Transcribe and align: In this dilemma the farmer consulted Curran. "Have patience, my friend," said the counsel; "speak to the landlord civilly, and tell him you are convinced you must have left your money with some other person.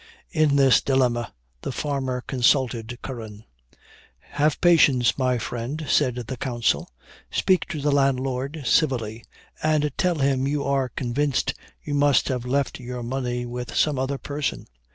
In 0.31 0.55
this 0.55 0.81
dilemma 0.81 1.31
the 1.61 1.71
farmer 1.71 2.21
consulted 2.25 2.97
Curran. 3.03 3.43
"Have 4.31 4.59
patience, 4.59 5.15
my 5.15 5.37
friend," 5.37 5.85
said 5.87 6.15
the 6.15 6.37
counsel; 6.37 6.89
"speak 7.29 7.65
to 7.67 7.79
the 7.81 7.91
landlord 7.91 8.63
civilly, 8.65 9.23
and 9.61 9.91
tell 9.99 10.15
him 10.15 10.47
you 10.47 10.63
are 10.63 10.89
convinced 10.89 11.53
you 11.83 11.93
must 11.93 12.29
have 12.29 12.45
left 12.45 12.79
your 12.79 13.03
money 13.03 13.45
with 13.45 13.75
some 13.75 13.99
other 13.99 14.17
person. 14.17 14.65